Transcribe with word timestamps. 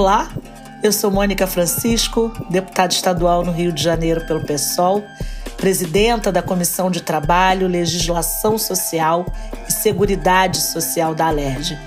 Olá, 0.00 0.30
eu 0.82 0.94
sou 0.94 1.10
Mônica 1.10 1.46
Francisco, 1.46 2.32
deputada 2.48 2.90
estadual 2.90 3.44
no 3.44 3.52
Rio 3.52 3.70
de 3.70 3.82
Janeiro 3.82 4.26
pelo 4.26 4.40
PSOL, 4.46 5.04
presidenta 5.58 6.32
da 6.32 6.40
Comissão 6.40 6.90
de 6.90 7.02
Trabalho, 7.02 7.68
Legislação 7.68 8.56
Social 8.56 9.26
e 9.68 9.70
Seguridade 9.70 10.56
Social 10.56 11.14
da 11.14 11.26
Alerj. 11.26 11.78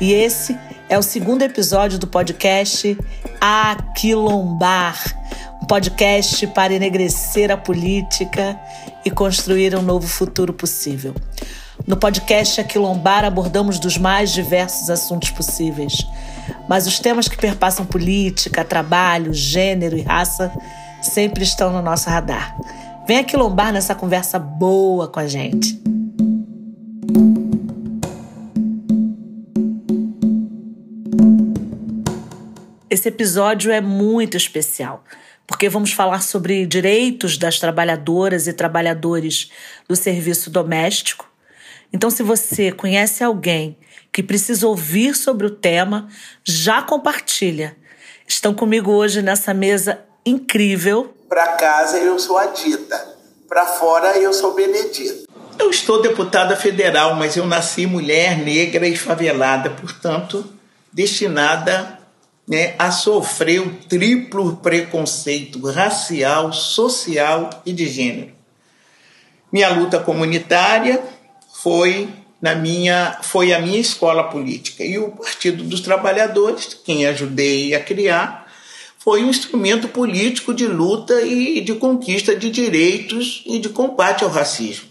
E 0.00 0.12
esse 0.12 0.58
é 0.88 0.98
o 0.98 1.04
segundo 1.04 1.42
episódio 1.42 2.00
do 2.00 2.06
podcast 2.08 2.98
Aquilombar, 3.40 4.98
um 5.62 5.66
podcast 5.66 6.44
para 6.48 6.74
enegrecer 6.74 7.48
a 7.52 7.56
política 7.56 8.58
e 9.04 9.10
construir 9.10 9.76
um 9.76 9.82
novo 9.82 10.08
futuro 10.08 10.52
possível. 10.52 11.14
No 11.86 11.96
podcast 11.96 12.60
Aquilombar 12.60 13.24
abordamos 13.24 13.78
dos 13.78 13.96
mais 13.96 14.32
diversos 14.32 14.90
assuntos 14.90 15.30
possíveis, 15.30 16.04
mas 16.68 16.86
os 16.86 16.98
temas 16.98 17.28
que 17.28 17.36
perpassam 17.36 17.84
política, 17.84 18.64
trabalho, 18.64 19.32
gênero 19.32 19.96
e 19.96 20.02
raça 20.02 20.52
sempre 21.02 21.42
estão 21.42 21.72
no 21.72 21.82
nosso 21.82 22.08
radar. 22.08 22.56
Vem 23.06 23.18
aquilombar 23.18 23.72
nessa 23.72 23.94
conversa 23.94 24.38
boa 24.38 25.08
com 25.08 25.20
a 25.20 25.26
gente. 25.26 25.80
Esse 32.88 33.08
episódio 33.08 33.72
é 33.72 33.80
muito 33.80 34.36
especial, 34.36 35.02
porque 35.46 35.68
vamos 35.68 35.92
falar 35.92 36.22
sobre 36.22 36.66
direitos 36.66 37.36
das 37.36 37.58
trabalhadoras 37.58 38.46
e 38.46 38.52
trabalhadores 38.52 39.50
do 39.88 39.96
serviço 39.96 40.50
doméstico 40.50 41.31
então, 41.92 42.10
se 42.10 42.22
você 42.22 42.72
conhece 42.72 43.22
alguém 43.22 43.76
que 44.10 44.22
precisa 44.22 44.66
ouvir 44.66 45.14
sobre 45.14 45.46
o 45.46 45.50
tema, 45.50 46.08
já 46.42 46.80
compartilha. 46.82 47.76
Estão 48.26 48.54
comigo 48.54 48.90
hoje 48.90 49.20
nessa 49.20 49.52
mesa 49.52 50.00
incrível. 50.24 51.14
Para 51.28 51.48
casa 51.48 51.98
eu 51.98 52.18
sou 52.18 52.38
a 52.38 52.46
Dita, 52.46 53.16
para 53.48 53.66
fora 53.66 54.18
eu 54.18 54.32
sou 54.32 54.54
Benedito. 54.54 55.26
Eu 55.58 55.70
estou 55.70 56.00
deputada 56.00 56.56
federal, 56.56 57.14
mas 57.14 57.36
eu 57.36 57.46
nasci 57.46 57.86
mulher 57.86 58.38
negra 58.38 58.86
e 58.86 58.96
favelada, 58.96 59.70
portanto, 59.70 60.44
destinada 60.90 61.98
né, 62.48 62.74
a 62.78 62.90
sofrer 62.90 63.60
o 63.60 63.74
triplo 63.88 64.56
preconceito 64.56 65.60
racial, 65.70 66.52
social 66.52 67.50
e 67.64 67.72
de 67.72 67.86
gênero. 67.86 68.32
Minha 69.52 69.68
luta 69.68 70.00
comunitária 70.00 71.02
foi 71.62 72.08
na 72.40 72.56
minha 72.56 73.20
foi 73.22 73.52
a 73.52 73.60
minha 73.60 73.78
escola 73.78 74.24
política 74.24 74.84
e 74.84 74.98
o 74.98 75.12
Partido 75.12 75.62
dos 75.62 75.80
Trabalhadores, 75.80 76.76
quem 76.84 77.06
ajudei 77.06 77.72
a 77.72 77.80
criar, 77.80 78.48
foi 78.98 79.22
um 79.22 79.30
instrumento 79.30 79.88
político 79.88 80.52
de 80.52 80.66
luta 80.66 81.22
e 81.22 81.60
de 81.60 81.74
conquista 81.74 82.34
de 82.34 82.50
direitos 82.50 83.42
e 83.46 83.60
de 83.60 83.68
combate 83.68 84.24
ao 84.24 84.30
racismo. 84.30 84.88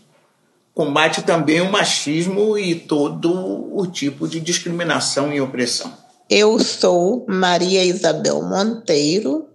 Combate 0.73 1.21
também 1.21 1.59
o 1.59 1.69
machismo 1.69 2.57
e 2.57 2.75
todo 2.75 3.29
o 3.73 3.85
tipo 3.85 4.27
de 4.27 4.39
discriminação 4.39 5.33
e 5.33 5.41
opressão. 5.41 5.93
Eu 6.29 6.57
sou 6.59 7.25
Maria 7.27 7.83
Isabel 7.83 8.41
Monteiro, 8.41 9.47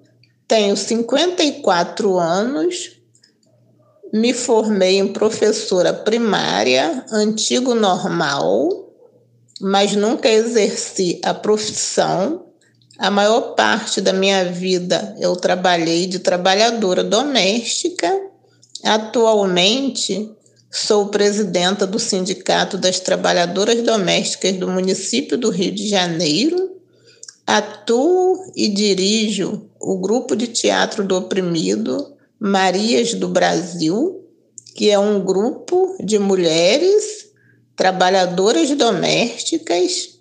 tenho 0.47 0.77
54 0.77 2.19
anos, 2.19 2.96
me 4.13 4.33
formei 4.33 4.99
em 4.99 5.09
professora 5.13 5.93
primária, 5.93 7.05
antigo 7.11 7.75
normal, 7.75 8.93
mas 9.61 9.95
nunca 9.95 10.29
exerci 10.29 11.21
a 11.25 11.35
profissão. 11.35 12.47
A 12.99 13.11
maior 13.11 13.55
parte 13.55 14.01
da 14.01 14.13
minha 14.13 14.45
vida 14.45 15.15
eu 15.19 15.35
trabalhei 15.37 16.07
de 16.07 16.19
trabalhadora 16.19 17.05
doméstica. 17.05 18.11
Atualmente 18.83 20.31
sou 20.71 21.09
presidenta 21.09 21.87
do 21.87 21.99
Sindicato 21.99 22.79
das 22.79 23.01
Trabalhadoras 23.01 23.83
Domésticas 23.83 24.53
do 24.57 24.69
município 24.69 25.37
do 25.37 25.51
Rio 25.51 25.73
de 25.73 25.89
Janeiro. 25.89 26.77
Atuo 27.47 28.53
e 28.57 28.69
dirijo 28.69 29.69
o 29.81 29.99
grupo 29.99 30.35
de 30.35 30.49
teatro 30.49 31.05
do 31.05 31.17
oprimido 31.17 32.16
Marias 32.39 33.15
do 33.15 33.29
Brasil, 33.29 34.25
que 34.75 34.91
é 34.91 34.99
um 34.99 35.25
grupo 35.25 35.97
de 36.05 36.19
mulheres 36.19 37.27
trabalhadoras 37.75 38.71
domésticas 38.71 40.17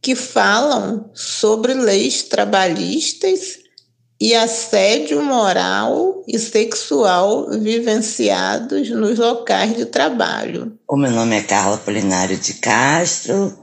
que 0.00 0.16
falam 0.16 1.10
sobre 1.14 1.74
leis 1.74 2.24
trabalhistas 2.24 3.60
e 4.20 4.34
assédio 4.34 5.22
moral 5.22 6.24
e 6.26 6.38
sexual 6.38 7.50
vivenciados 7.50 8.90
nos 8.90 9.18
locais 9.18 9.76
de 9.76 9.86
trabalho. 9.86 10.78
O 10.88 10.96
meu 10.96 11.10
nome 11.10 11.36
é 11.36 11.42
Carla 11.42 11.78
Polinário 11.78 12.36
de 12.36 12.54
Castro, 12.54 13.56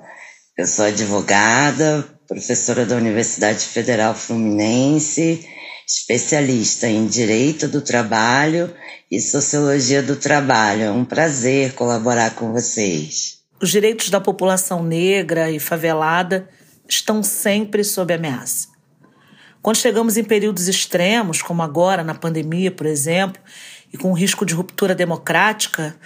eu 0.57 0.65
sou 0.67 0.85
advogada, 0.85 2.05
professora 2.27 2.85
da 2.85 2.95
Universidade 2.95 3.65
Federal 3.65 4.13
Fluminense 4.13 5.47
especialista 5.89 6.87
em 6.87 7.07
Direito 7.07 7.67
do 7.67 7.81
Trabalho 7.81 8.71
e 9.09 9.19
Sociologia 9.19 10.03
do 10.03 10.15
Trabalho. 10.15 10.83
É 10.83 10.91
um 10.91 11.03
prazer 11.03 11.73
colaborar 11.73 12.35
com 12.35 12.53
vocês. 12.53 13.39
Os 13.59 13.71
direitos 13.71 14.11
da 14.11 14.21
população 14.21 14.83
negra 14.83 15.49
e 15.49 15.59
favelada 15.59 16.47
estão 16.87 17.23
sempre 17.23 17.83
sob 17.83 18.13
ameaça. 18.13 18.67
Quando 19.63 19.77
chegamos 19.77 20.15
em 20.15 20.23
períodos 20.23 20.67
extremos, 20.67 21.41
como 21.41 21.63
agora, 21.63 22.03
na 22.03 22.13
pandemia, 22.13 22.71
por 22.71 22.85
exemplo, 22.85 23.41
e 23.91 23.97
com 23.97 24.13
risco 24.13 24.45
de 24.45 24.53
ruptura 24.53 24.93
democrática, 24.93 25.97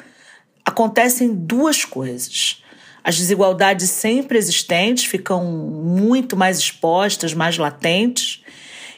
acontecem 0.66 1.36
duas 1.36 1.84
coisas. 1.84 2.64
As 3.04 3.18
desigualdades 3.18 3.90
sempre 3.90 4.38
existentes 4.38 5.04
ficam 5.04 5.44
muito 5.44 6.38
mais 6.38 6.58
expostas, 6.58 7.34
mais 7.34 7.58
latentes, 7.58 8.43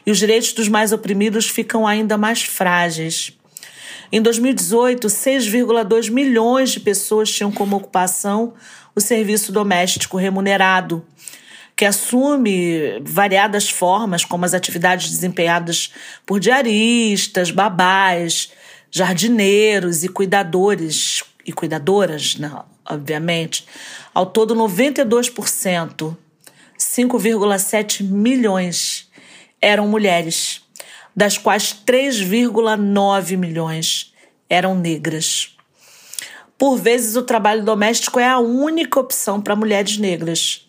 e 0.06 0.10
os 0.10 0.18
direitos 0.18 0.52
dos 0.52 0.68
mais 0.68 0.92
oprimidos 0.92 1.48
ficam 1.48 1.84
ainda 1.84 2.16
mais 2.16 2.42
frágeis. 2.42 3.36
Em 4.12 4.22
2018, 4.22 5.08
6,2 5.08 6.10
milhões 6.10 6.70
de 6.70 6.80
pessoas 6.80 7.30
tinham 7.30 7.50
como 7.50 7.76
ocupação 7.76 8.54
o 8.94 9.00
serviço 9.00 9.50
doméstico 9.50 10.16
remunerado, 10.16 11.04
que 11.74 11.84
assume 11.84 13.00
variadas 13.02 13.68
formas, 13.68 14.24
como 14.24 14.44
as 14.44 14.54
atividades 14.54 15.10
desempenhadas 15.10 15.92
por 16.24 16.38
diaristas, 16.38 17.50
babás, 17.50 18.52
jardineiros 18.90 20.04
e 20.04 20.08
cuidadores 20.08 21.24
e 21.44 21.52
cuidadoras, 21.52 22.36
não, 22.36 22.64
obviamente. 22.88 23.66
Ao 24.14 24.24
todo, 24.24 24.54
92%, 24.54 26.16
5,7 26.78 28.02
milhões 28.02 29.05
eram 29.60 29.88
mulheres, 29.88 30.62
das 31.14 31.38
quais 31.38 31.74
3,9 31.86 33.36
milhões 33.36 34.14
eram 34.48 34.74
negras. 34.74 35.56
Por 36.58 36.76
vezes, 36.76 37.16
o 37.16 37.22
trabalho 37.22 37.64
doméstico 37.64 38.18
é 38.18 38.28
a 38.28 38.38
única 38.38 38.98
opção 38.98 39.40
para 39.40 39.56
mulheres 39.56 39.98
negras, 39.98 40.68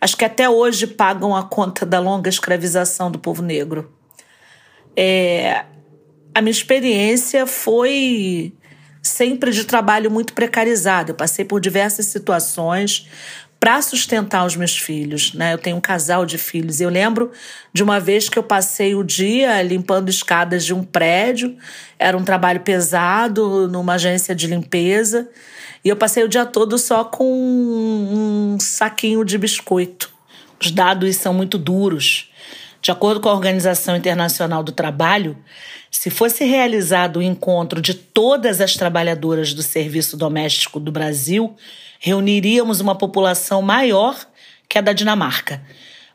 as 0.00 0.14
que 0.14 0.24
até 0.24 0.48
hoje 0.48 0.86
pagam 0.86 1.34
a 1.34 1.42
conta 1.42 1.84
da 1.84 1.98
longa 1.98 2.28
escravização 2.28 3.10
do 3.10 3.18
povo 3.18 3.42
negro. 3.42 3.92
É, 4.96 5.64
a 6.34 6.40
minha 6.40 6.50
experiência 6.50 7.46
foi 7.46 8.52
sempre 9.02 9.50
de 9.52 9.64
trabalho 9.64 10.10
muito 10.10 10.32
precarizado. 10.32 11.12
Eu 11.12 11.16
passei 11.16 11.44
por 11.44 11.60
diversas 11.60 12.06
situações 12.06 13.08
para 13.58 13.80
sustentar 13.82 14.44
os 14.44 14.54
meus 14.54 14.76
filhos, 14.76 15.32
né? 15.32 15.54
Eu 15.54 15.58
tenho 15.58 15.76
um 15.76 15.80
casal 15.80 16.26
de 16.26 16.38
filhos. 16.38 16.80
Eu 16.80 16.90
lembro 16.90 17.32
de 17.72 17.82
uma 17.82 17.98
vez 17.98 18.28
que 18.28 18.38
eu 18.38 18.42
passei 18.42 18.94
o 18.94 19.02
dia 19.02 19.62
limpando 19.62 20.08
escadas 20.08 20.64
de 20.64 20.74
um 20.74 20.84
prédio, 20.84 21.56
era 21.98 22.16
um 22.16 22.24
trabalho 22.24 22.60
pesado 22.60 23.66
numa 23.68 23.94
agência 23.94 24.34
de 24.34 24.46
limpeza, 24.46 25.28
e 25.84 25.88
eu 25.88 25.96
passei 25.96 26.22
o 26.22 26.28
dia 26.28 26.44
todo 26.44 26.78
só 26.78 27.04
com 27.04 27.24
um 27.24 28.58
saquinho 28.60 29.24
de 29.24 29.38
biscoito. 29.38 30.10
Os 30.60 30.70
dados 30.70 31.16
são 31.16 31.32
muito 31.32 31.58
duros. 31.58 32.30
De 32.80 32.90
acordo 32.90 33.20
com 33.20 33.28
a 33.28 33.34
Organização 33.34 33.96
Internacional 33.96 34.62
do 34.62 34.70
Trabalho, 34.70 35.36
se 35.90 36.10
fosse 36.10 36.44
realizado 36.44 37.18
o 37.18 37.22
encontro 37.22 37.80
de 37.80 37.94
todas 37.94 38.60
as 38.60 38.74
trabalhadoras 38.74 39.52
do 39.54 39.62
serviço 39.62 40.16
doméstico 40.16 40.78
do 40.78 40.92
Brasil, 40.92 41.56
reuniríamos 42.00 42.80
uma 42.80 42.94
população 42.94 43.62
maior 43.62 44.16
que 44.68 44.78
a 44.78 44.80
da 44.80 44.92
Dinamarca, 44.92 45.62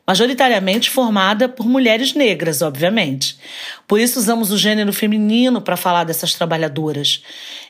majoritariamente 0.06 0.90
formada 0.90 1.48
por 1.48 1.66
mulheres 1.66 2.14
negras, 2.14 2.60
obviamente. 2.60 3.38
Por 3.86 4.00
isso 4.00 4.18
usamos 4.18 4.50
o 4.50 4.58
gênero 4.58 4.92
feminino 4.92 5.60
para 5.60 5.76
falar 5.76 6.04
dessas 6.04 6.34
trabalhadoras. 6.34 7.22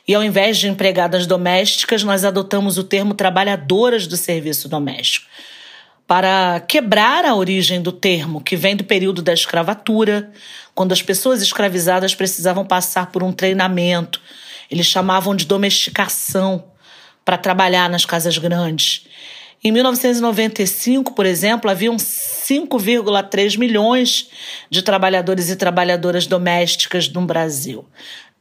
E 0.07 0.13
ao 0.13 0.23
invés 0.23 0.57
de 0.57 0.67
empregadas 0.67 1.25
domésticas, 1.27 2.03
nós 2.03 2.25
adotamos 2.25 2.77
o 2.77 2.83
termo 2.83 3.13
trabalhadoras 3.13 4.07
do 4.07 4.17
serviço 4.17 4.67
doméstico 4.67 5.27
para 6.07 6.59
quebrar 6.67 7.25
a 7.25 7.33
origem 7.33 7.81
do 7.81 7.91
termo, 7.91 8.41
que 8.41 8.55
vem 8.55 8.75
do 8.75 8.83
período 8.83 9.21
da 9.21 9.33
escravatura, 9.33 10.31
quando 10.75 10.91
as 10.91 11.01
pessoas 11.01 11.41
escravizadas 11.41 12.13
precisavam 12.13 12.65
passar 12.65 13.07
por 13.07 13.23
um 13.23 13.31
treinamento. 13.31 14.21
Eles 14.69 14.85
chamavam 14.85 15.35
de 15.35 15.45
domesticação 15.45 16.65
para 17.23 17.37
trabalhar 17.37 17.89
nas 17.89 18.05
casas 18.05 18.37
grandes. 18.37 19.05
Em 19.63 19.71
1995, 19.71 21.13
por 21.13 21.25
exemplo, 21.25 21.71
haviam 21.71 21.95
5,3 21.95 23.57
milhões 23.57 24.29
de 24.69 24.81
trabalhadores 24.81 25.49
e 25.49 25.55
trabalhadoras 25.55 26.27
domésticas 26.27 27.07
no 27.07 27.25
Brasil. 27.25 27.85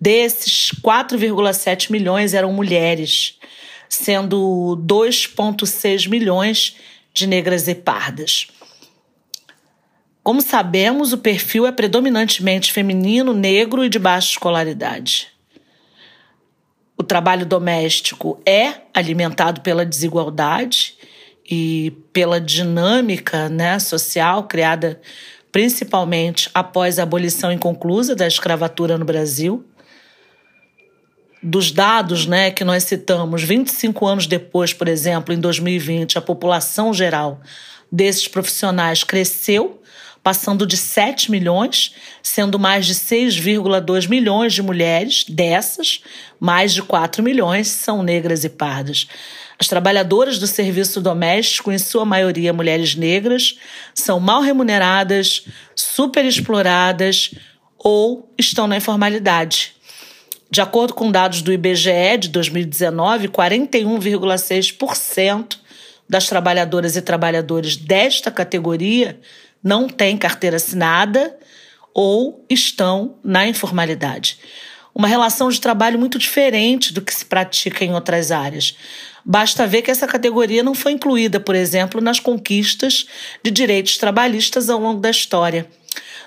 Desses, 0.00 0.72
4,7 0.82 1.92
milhões 1.92 2.34
eram 2.34 2.52
mulheres, 2.52 3.38
sendo 3.88 4.76
2,6 4.84 6.08
milhões 6.08 6.76
de 7.14 7.26
negras 7.28 7.68
e 7.68 7.74
pardas. 7.74 8.48
Como 10.24 10.40
sabemos, 10.40 11.12
o 11.12 11.18
perfil 11.18 11.66
é 11.66 11.72
predominantemente 11.72 12.72
feminino, 12.72 13.32
negro 13.32 13.84
e 13.84 13.88
de 13.88 13.98
baixa 13.98 14.30
escolaridade. 14.30 15.28
O 17.02 17.04
trabalho 17.04 17.44
doméstico 17.44 18.40
é 18.46 18.74
alimentado 18.94 19.60
pela 19.60 19.84
desigualdade 19.84 20.94
e 21.50 21.92
pela 22.12 22.40
dinâmica 22.40 23.48
né, 23.48 23.76
social 23.80 24.44
criada 24.44 25.00
principalmente 25.50 26.48
após 26.54 27.00
a 27.00 27.02
abolição 27.02 27.50
inconclusa 27.50 28.14
da 28.14 28.24
escravatura 28.24 28.96
no 28.96 29.04
Brasil. 29.04 29.64
Dos 31.42 31.72
dados 31.72 32.24
né, 32.24 32.52
que 32.52 32.62
nós 32.62 32.84
citamos, 32.84 33.42
25 33.42 34.06
anos 34.06 34.28
depois, 34.28 34.72
por 34.72 34.86
exemplo, 34.86 35.34
em 35.34 35.40
2020, 35.40 36.18
a 36.18 36.20
população 36.20 36.94
geral 36.94 37.40
desses 37.90 38.28
profissionais 38.28 39.02
cresceu 39.02 39.81
passando 40.22 40.66
de 40.66 40.76
7 40.76 41.30
milhões, 41.30 41.94
sendo 42.22 42.58
mais 42.58 42.84
de 42.86 42.94
6,2 42.94 44.08
milhões 44.08 44.52
de 44.52 44.62
mulheres, 44.62 45.24
dessas, 45.28 46.02
mais 46.38 46.72
de 46.72 46.82
4 46.82 47.22
milhões 47.22 47.68
são 47.68 48.02
negras 48.02 48.44
e 48.44 48.48
pardas. 48.48 49.06
As 49.58 49.68
trabalhadoras 49.68 50.38
do 50.38 50.46
serviço 50.46 51.00
doméstico, 51.00 51.72
em 51.72 51.78
sua 51.78 52.04
maioria 52.04 52.52
mulheres 52.52 52.94
negras, 52.94 53.56
são 53.94 54.20
mal 54.20 54.42
remuneradas, 54.42 55.46
superexploradas 55.74 57.34
ou 57.76 58.32
estão 58.38 58.66
na 58.66 58.76
informalidade. 58.76 59.74
De 60.50 60.60
acordo 60.60 60.92
com 60.94 61.10
dados 61.10 61.42
do 61.42 61.52
IBGE 61.52 62.18
de 62.20 62.28
2019, 62.28 63.28
41,6% 63.28 65.58
das 66.08 66.26
trabalhadoras 66.26 66.94
e 66.94 67.02
trabalhadores 67.02 67.76
desta 67.76 68.30
categoria 68.30 69.18
não 69.62 69.88
têm 69.88 70.16
carteira 70.16 70.56
assinada 70.56 71.36
ou 71.94 72.44
estão 72.48 73.16
na 73.22 73.46
informalidade. 73.46 74.38
Uma 74.94 75.08
relação 75.08 75.48
de 75.48 75.60
trabalho 75.60 75.98
muito 75.98 76.18
diferente 76.18 76.92
do 76.92 77.00
que 77.00 77.14
se 77.14 77.24
pratica 77.24 77.84
em 77.84 77.94
outras 77.94 78.30
áreas. 78.30 78.76
Basta 79.24 79.66
ver 79.66 79.82
que 79.82 79.90
essa 79.90 80.06
categoria 80.06 80.62
não 80.62 80.74
foi 80.74 80.92
incluída, 80.92 81.38
por 81.38 81.54
exemplo, 81.54 82.00
nas 82.00 82.18
conquistas 82.18 83.06
de 83.42 83.50
direitos 83.50 83.96
trabalhistas 83.96 84.68
ao 84.68 84.80
longo 84.80 85.00
da 85.00 85.10
história. 85.10 85.66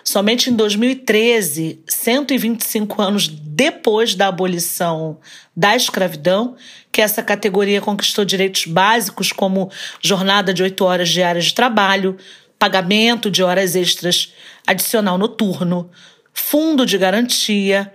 Somente 0.03 0.49
em 0.49 0.53
2013, 0.53 1.79
125 1.87 3.01
anos 3.01 3.27
depois 3.27 4.13
da 4.13 4.27
abolição 4.27 5.17
da 5.55 5.75
escravidão, 5.75 6.55
que 6.91 7.01
essa 7.01 7.23
categoria 7.23 7.81
conquistou 7.81 8.23
direitos 8.23 8.65
básicos 8.65 9.31
como 9.31 9.71
jornada 10.01 10.53
de 10.53 10.61
oito 10.61 10.85
horas 10.85 11.09
diárias 11.09 11.45
de 11.45 11.53
trabalho, 11.55 12.17
pagamento 12.57 13.29
de 13.29 13.43
horas 13.43 13.75
extras 13.75 14.33
adicional 14.65 15.17
noturno, 15.17 15.89
fundo 16.33 16.85
de 16.85 16.97
garantia, 16.97 17.93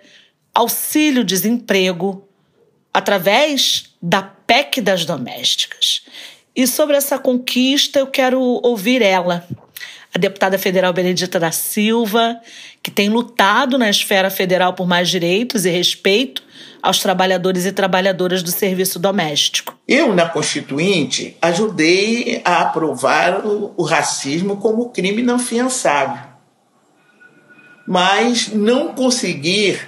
auxílio-desemprego, 0.54 2.28
através 2.92 3.94
da 4.00 4.22
PEC 4.22 4.80
das 4.80 5.04
domésticas. 5.04 6.02
E 6.54 6.66
sobre 6.66 6.96
essa 6.96 7.18
conquista, 7.18 7.98
eu 7.98 8.06
quero 8.08 8.40
ouvir 8.40 9.02
ela, 9.02 9.46
a 10.14 10.18
deputada 10.18 10.58
federal 10.58 10.92
Benedita 10.92 11.38
da 11.38 11.52
Silva, 11.52 12.40
que 12.82 12.90
tem 12.90 13.08
lutado 13.08 13.78
na 13.78 13.88
esfera 13.88 14.30
federal 14.30 14.72
por 14.74 14.86
mais 14.86 15.08
direitos 15.08 15.64
e 15.64 15.70
respeito 15.70 16.42
aos 16.82 16.98
trabalhadores 16.98 17.64
e 17.64 17.72
trabalhadoras 17.72 18.42
do 18.42 18.50
serviço 18.50 18.98
doméstico. 18.98 19.76
Eu, 19.86 20.14
na 20.14 20.28
Constituinte, 20.28 21.36
ajudei 21.40 22.40
a 22.44 22.62
aprovar 22.62 23.46
o, 23.46 23.82
racismo 23.82 24.56
como 24.56 24.90
crime 24.90 25.22
não 25.22 25.38
fiançável, 25.38 26.24
mas 27.86 28.48
não 28.48 28.94
consegui 28.94 29.78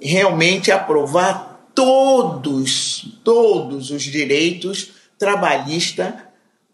realmente 0.00 0.72
aprovar 0.72 1.70
todos, 1.74 3.18
todos 3.22 3.90
os 3.90 4.02
direitos 4.02 4.92
trabalhistas 5.18 6.25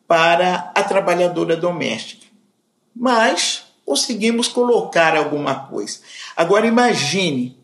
para 0.06 0.72
a 0.74 0.82
trabalhadora 0.82 1.56
doméstica. 1.56 2.26
Mas 2.94 3.64
conseguimos 3.84 4.48
colocar 4.48 5.16
alguma 5.16 5.66
coisa. 5.66 5.98
Agora 6.36 6.66
imagine 6.66 7.62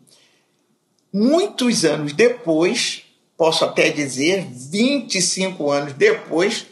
Muitos 1.11 1.85
anos 1.85 2.13
depois, 2.13 3.01
posso 3.35 3.65
até 3.65 3.89
dizer 3.89 4.45
25 4.51 5.71
anos 5.71 5.93
depois, 5.93 6.67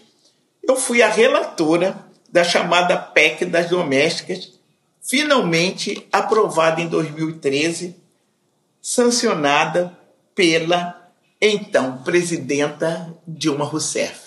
eu 0.62 0.76
fui 0.76 1.02
a 1.02 1.10
relatora 1.10 2.06
da 2.30 2.44
chamada 2.44 2.96
PEC 2.96 3.46
das 3.46 3.70
domésticas, 3.70 4.54
finalmente 5.02 6.08
aprovada 6.12 6.80
em 6.80 6.88
2013, 6.88 7.96
sancionada 8.80 9.98
pela 10.36 11.12
então 11.42 12.04
presidenta 12.04 13.12
Dilma 13.28 13.66
Rousseff. 13.66 14.27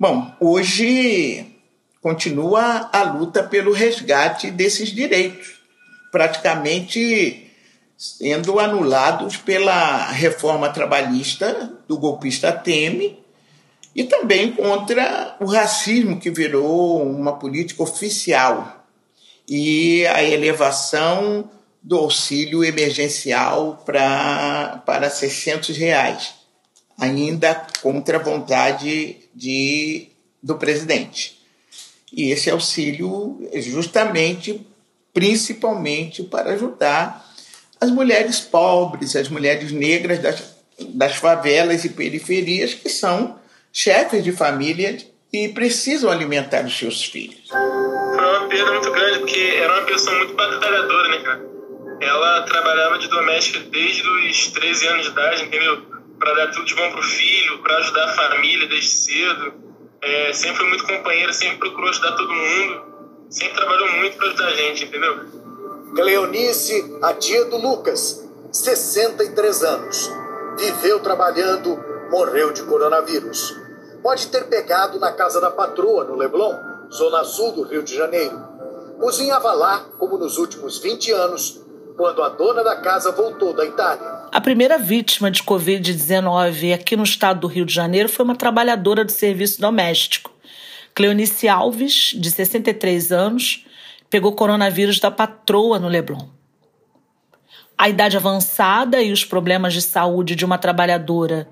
Bom, 0.00 0.34
hoje 0.40 1.44
continua 2.00 2.88
a 2.90 3.02
luta 3.02 3.42
pelo 3.42 3.70
resgate 3.70 4.50
desses 4.50 4.88
direitos. 4.88 5.60
Praticamente 6.10 7.52
sendo 7.98 8.58
anulados 8.58 9.36
pela 9.36 10.10
reforma 10.10 10.70
trabalhista 10.70 11.78
do 11.86 11.98
golpista 11.98 12.50
Temer 12.50 13.18
e 13.94 14.04
também 14.04 14.52
contra 14.52 15.36
o 15.38 15.44
racismo 15.44 16.18
que 16.18 16.30
virou 16.30 17.02
uma 17.02 17.38
política 17.38 17.82
oficial 17.82 18.86
e 19.46 20.06
a 20.06 20.22
elevação 20.22 21.50
do 21.82 21.98
auxílio 21.98 22.64
emergencial 22.64 23.82
para, 23.84 24.82
para 24.86 25.10
600 25.10 25.76
reais, 25.76 26.32
ainda 26.98 27.66
contra 27.82 28.16
a 28.16 28.22
vontade 28.22 29.19
de, 29.34 30.08
do 30.42 30.56
presidente. 30.56 31.40
E 32.12 32.30
esse 32.30 32.50
auxílio 32.50 33.48
é 33.52 33.60
justamente, 33.60 34.66
principalmente, 35.12 36.22
para 36.22 36.52
ajudar 36.52 37.26
as 37.80 37.90
mulheres 37.90 38.40
pobres, 38.40 39.16
as 39.16 39.28
mulheres 39.28 39.72
negras 39.72 40.18
das, 40.18 40.56
das 40.78 41.16
favelas 41.16 41.84
e 41.84 41.90
periferias, 41.90 42.74
que 42.74 42.88
são 42.88 43.38
chefes 43.72 44.24
de 44.24 44.32
família 44.32 44.98
e 45.32 45.48
precisam 45.48 46.10
alimentar 46.10 46.64
os 46.64 46.76
seus 46.76 47.04
filhos. 47.04 47.48
Foi 47.48 47.58
uma 47.58 48.48
perda 48.48 48.72
muito 48.72 48.90
grande, 48.90 49.18
porque 49.20 49.54
era 49.56 49.72
uma 49.72 49.86
pessoa 49.86 50.16
muito 50.18 50.34
batalhadora, 50.34 51.08
né, 51.08 51.18
cara? 51.22 51.50
Ela 52.00 52.42
trabalhava 52.42 52.98
de 52.98 53.08
doméstica 53.08 53.60
desde 53.70 54.02
os 54.02 54.48
13 54.48 54.86
anos 54.88 55.04
de 55.06 55.12
idade, 55.12 55.42
entendeu? 55.44 55.99
Para 56.20 56.34
dar 56.34 56.52
tudo 56.52 56.66
de 56.66 56.74
bom 56.74 56.92
pro 56.92 57.02
filho, 57.02 57.62
para 57.62 57.78
ajudar 57.78 58.04
a 58.04 58.12
família 58.12 58.68
desde 58.68 58.90
cedo. 58.90 59.54
É, 60.02 60.32
sempre 60.34 60.58
foi 60.58 60.68
muito 60.68 60.86
companheira, 60.86 61.32
sempre 61.32 61.58
procurou 61.58 61.88
ajudar 61.88 62.12
todo 62.12 62.30
mundo. 62.30 62.82
Sempre 63.30 63.56
trabalhou 63.56 63.88
muito 63.94 64.16
para 64.18 64.26
ajudar 64.28 64.46
a 64.46 64.54
gente, 64.54 64.84
entendeu? 64.84 65.18
Cleonice, 65.94 66.98
a 67.02 67.14
tia 67.14 67.46
do 67.46 67.56
Lucas, 67.56 68.30
63 68.52 69.64
anos. 69.64 70.10
Viveu 70.58 71.00
trabalhando, 71.00 71.82
morreu 72.10 72.52
de 72.52 72.62
coronavírus. 72.64 73.56
Pode 74.02 74.28
ter 74.28 74.44
pegado 74.44 74.98
na 74.98 75.12
casa 75.12 75.40
da 75.40 75.50
patroa, 75.50 76.04
no 76.04 76.16
Leblon, 76.16 76.54
zona 76.92 77.24
sul 77.24 77.52
do 77.52 77.62
Rio 77.62 77.82
de 77.82 77.96
Janeiro. 77.96 78.38
Cozinhava 78.98 79.52
lá, 79.52 79.86
como 79.98 80.18
nos 80.18 80.36
últimos 80.36 80.78
20 80.78 81.12
anos, 81.12 81.62
quando 81.96 82.22
a 82.22 82.28
dona 82.28 82.62
da 82.62 82.76
casa 82.76 83.10
voltou 83.10 83.54
da 83.54 83.64
Itália. 83.64 84.19
A 84.32 84.40
primeira 84.40 84.78
vítima 84.78 85.28
de 85.28 85.42
Covid-19 85.42 86.72
aqui 86.72 86.94
no 86.94 87.02
estado 87.02 87.40
do 87.40 87.46
Rio 87.48 87.64
de 87.64 87.74
Janeiro 87.74 88.08
foi 88.08 88.24
uma 88.24 88.36
trabalhadora 88.36 89.04
do 89.04 89.10
serviço 89.10 89.60
doméstico. 89.60 90.30
Cleonice 90.94 91.48
Alves, 91.48 92.14
de 92.16 92.30
63 92.30 93.10
anos, 93.10 93.66
pegou 94.08 94.32
coronavírus 94.32 95.00
da 95.00 95.10
patroa 95.10 95.80
no 95.80 95.88
Leblon. 95.88 96.28
A 97.76 97.88
idade 97.88 98.16
avançada 98.16 99.02
e 99.02 99.10
os 99.10 99.24
problemas 99.24 99.74
de 99.74 99.82
saúde 99.82 100.36
de 100.36 100.44
uma 100.44 100.58
trabalhadora 100.58 101.48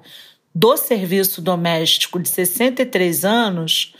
do 0.54 0.76
serviço 0.76 1.42
doméstico 1.42 2.20
de 2.20 2.28
63 2.28 3.24
anos 3.24 3.92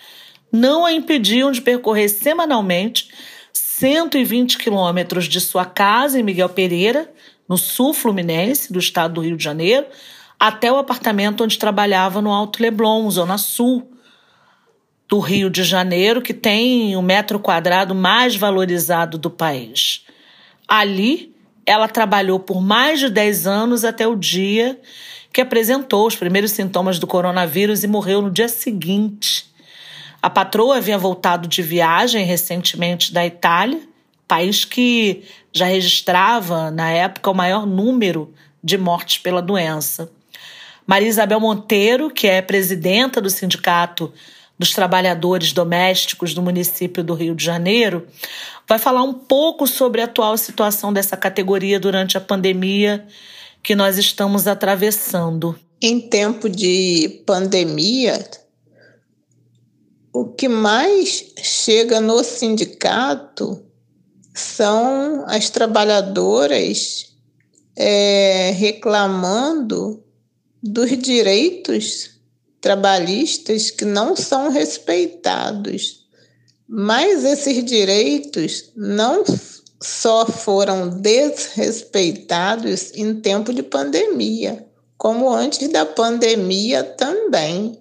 não 0.53 0.87
a 0.87 0.93
impediam 0.93 1.51
de 1.51 1.61
percorrer 1.61 2.09
semanalmente 2.09 3.11
120 3.53 4.57
quilômetros 4.57 5.25
de 5.25 5.41
sua 5.41 5.65
casa 5.65 6.21
em 6.21 6.23
Miguel 6.23 6.49
Pereira, 6.49 7.13
no 7.49 7.57
sul 7.57 7.95
fluminense 7.95 8.73
do 8.73 8.79
estado 8.79 9.15
do 9.15 9.21
Rio 9.21 9.37
de 9.37 9.43
Janeiro, 9.43 9.87
até 10.39 10.71
o 10.71 10.77
apartamento 10.77 11.43
onde 11.43 11.59
trabalhava 11.59 12.21
no 12.21 12.33
Alto 12.33 12.63
Leblon, 12.63 13.11
zona 13.11 13.39
sul 13.39 13.91
do 15.09 15.19
Rio 15.19 15.49
de 15.49 15.65
Janeiro, 15.65 16.21
que 16.21 16.35
tem 16.35 16.95
o 16.95 17.03
metro 17.03 17.41
quadrado 17.41 17.95
mais 17.95 18.37
valorizado 18.37 19.17
do 19.17 19.31
país. 19.31 20.05
Ali, 20.69 21.35
ela 21.65 21.89
trabalhou 21.89 22.39
por 22.39 22.61
mais 22.61 23.01
de 23.01 23.09
10 23.09 23.47
anos 23.47 23.85
até 23.85 24.07
o 24.07 24.15
dia 24.15 24.79
que 25.33 25.41
apresentou 25.41 26.07
os 26.07 26.17
primeiros 26.17 26.51
sintomas 26.51 26.99
do 26.99 27.07
coronavírus 27.07 27.83
e 27.85 27.87
morreu 27.87 28.21
no 28.21 28.31
dia 28.31 28.49
seguinte. 28.49 29.47
A 30.21 30.29
patroa 30.29 30.77
havia 30.77 30.99
voltado 30.99 31.47
de 31.47 31.63
viagem 31.63 32.25
recentemente 32.25 33.13
da 33.13 33.25
Itália, 33.25 33.81
país 34.27 34.65
que 34.65 35.25
já 35.59 35.67
registrava, 35.67 36.71
na 36.71 36.91
época, 36.91 37.31
o 37.31 37.35
maior 37.35 37.67
número 37.67 38.33
de 38.63 38.79
mortes 38.79 39.19
pela 39.19 39.43
doença. 39.43 40.11
Maria 40.87 41.09
Isabel 41.09 41.39
Monteiro, 41.39 42.11
que 42.11 42.27
é 42.27 42.41
presidenta 42.41 43.21
do 43.21 43.29
Sindicato 43.29 44.13
dos 44.59 44.73
Trabalhadores 44.73 45.53
Domésticos 45.53 46.35
do 46.35 46.43
município 46.43 47.05
do 47.05 47.15
Rio 47.15 47.35
de 47.35 47.45
Janeiro, 47.45 48.07
vai 48.67 48.79
falar 48.79 49.03
um 49.03 49.15
pouco 49.15 49.67
sobre 49.67 50.01
a 50.01 50.05
atual 50.05 50.37
situação 50.37 50.93
dessa 50.93 51.17
categoria 51.17 51.79
durante 51.79 52.17
a 52.17 52.21
pandemia 52.21 53.07
que 53.63 53.75
nós 53.75 53.99
estamos 53.99 54.47
atravessando. 54.47 55.59
Em 55.81 56.01
tempo 56.01 56.49
de 56.49 57.23
pandemia, 57.25 58.27
o 60.13 60.25
que 60.25 60.49
mais 60.49 61.33
chega 61.41 62.01
no 62.01 62.25
sindicato 62.25 63.68
são 64.39 65.25
as 65.27 65.51
trabalhadoras 65.51 67.13
é, 67.77 68.53
reclamando 68.57 70.03
dos 70.63 70.97
direitos 70.97 72.13
trabalhistas 72.61 73.71
que 73.71 73.85
não 73.85 74.17
são 74.17 74.51
respeitados. 74.51 76.07
Mas 76.69 77.25
esses 77.25 77.65
direitos 77.65 78.73
não 78.77 79.25
só 79.81 80.27
foram 80.27 80.89
desrespeitados 80.89 82.93
em 82.95 83.21
tempo 83.21 83.53
de 83.53 83.63
pandemia, 83.63 84.67
como 84.97 85.31
antes 85.31 85.69
da 85.69 85.87
pandemia 85.87 86.83
também, 86.83 87.81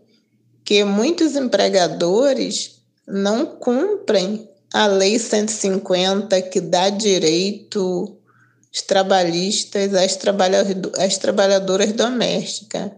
que 0.63 0.83
muitos 0.83 1.35
empregadores 1.35 2.77
não 3.07 3.45
cumprem 3.45 4.46
a 4.73 4.87
Lei 4.87 5.17
150, 5.17 6.41
que 6.43 6.59
dá 6.59 6.89
direito 6.89 8.17
trabalhistas, 8.81 9.93
às, 9.93 10.17
às 10.99 11.17
trabalhadoras 11.17 11.91
domésticas. 11.93 12.91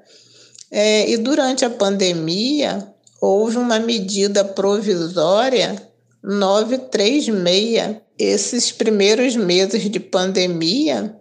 É, 0.71 1.09
e 1.09 1.17
durante 1.17 1.65
a 1.65 1.69
pandemia, 1.69 2.87
houve 3.21 3.57
uma 3.57 3.79
medida 3.79 4.43
provisória 4.43 5.75
936. 6.23 7.97
Esses 8.17 8.71
primeiros 8.71 9.35
meses 9.35 9.89
de 9.89 9.99
pandemia 9.99 11.15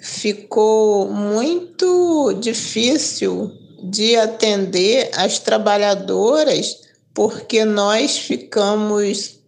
ficou 0.00 1.10
muito 1.10 2.32
difícil 2.34 3.50
de 3.82 4.16
atender 4.16 5.10
as 5.16 5.40
trabalhadoras, 5.40 6.78
porque 7.12 7.64
nós 7.64 8.16
ficamos 8.16 9.41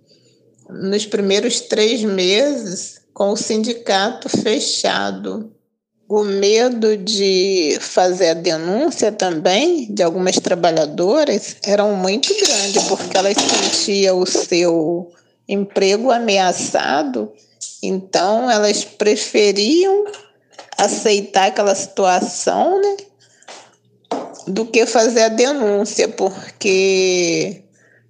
nos 0.69 1.07
primeiros 1.07 1.61
três 1.61 2.03
meses 2.03 3.01
com 3.13 3.31
o 3.31 3.37
sindicato 3.37 4.29
fechado 4.29 5.55
o 6.09 6.23
medo 6.23 6.97
de 6.97 7.79
fazer 7.81 8.31
a 8.31 8.35
denúncia 8.35 9.11
também 9.11 9.87
de 9.93 10.03
algumas 10.03 10.39
trabalhadoras 10.39 11.57
era 11.65 11.85
muito 11.85 12.29
grande, 12.35 12.81
porque 12.89 13.17
elas 13.17 13.37
sentiam 13.37 14.21
o 14.21 14.27
seu 14.27 15.11
emprego 15.49 16.11
ameaçado, 16.11 17.33
então 17.83 18.51
elas 18.51 18.85
preferiam 18.85 20.05
aceitar 20.77 21.49
aquela 21.49 21.75
situação, 21.75 22.81
né? 22.81 22.97
Do 24.47 24.67
que 24.67 24.85
fazer 24.85 25.23
a 25.23 25.29
denúncia, 25.29 26.09
porque 26.09 27.64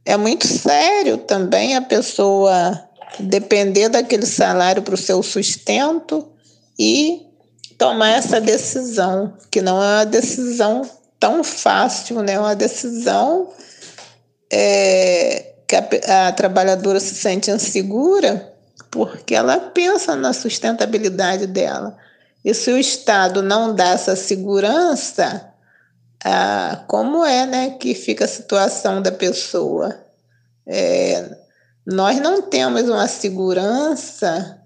é 0.04 0.16
muito 0.16 0.46
sério 0.46 1.18
também 1.18 1.76
a 1.76 1.82
pessoa 1.82 2.88
depender 3.18 3.88
daquele 3.88 4.26
salário 4.26 4.82
para 4.82 4.94
o 4.94 4.98
seu 4.98 5.22
sustento 5.22 6.28
e 6.78 7.26
tomar 7.78 8.10
essa 8.10 8.40
decisão, 8.40 9.34
que 9.50 9.62
não 9.62 9.82
é 9.82 9.98
uma 9.98 10.04
decisão 10.04 10.82
tão 11.18 11.42
fácil, 11.42 12.22
né? 12.22 12.32
É 12.32 12.38
uma 12.38 12.54
decisão 12.54 13.50
é, 14.50 15.54
que 15.66 15.76
a, 15.76 16.28
a 16.28 16.32
trabalhadora 16.32 17.00
se 17.00 17.14
sente 17.14 17.50
insegura 17.50 18.52
porque 18.90 19.34
ela 19.34 19.58
pensa 19.58 20.14
na 20.14 20.32
sustentabilidade 20.32 21.46
dela. 21.46 21.96
E 22.44 22.52
se 22.52 22.70
o 22.70 22.78
Estado 22.78 23.42
não 23.42 23.74
dá 23.74 23.88
essa 23.88 24.14
segurança, 24.14 25.53
ah, 26.22 26.84
como 26.86 27.24
é 27.24 27.46
né, 27.46 27.70
que 27.70 27.94
fica 27.94 28.24
a 28.24 28.28
situação 28.28 29.00
da 29.00 29.12
pessoa? 29.12 29.98
É, 30.66 31.36
nós 31.86 32.18
não 32.20 32.42
temos 32.42 32.88
uma 32.88 33.06
segurança 33.06 34.60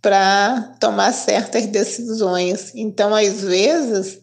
para 0.00 0.74
tomar 0.80 1.12
certas 1.12 1.66
decisões. 1.66 2.72
Então, 2.74 3.14
às 3.14 3.42
vezes, 3.42 4.20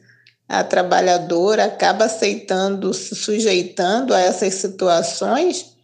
a 0.49 0.63
trabalhadora 0.63 1.65
acaba 1.65 2.05
aceitando, 2.05 2.93
se 2.93 3.15
sujeitando 3.15 4.13
a 4.13 4.19
essas 4.19 4.55
situações 4.55 5.76